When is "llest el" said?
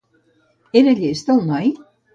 1.03-1.47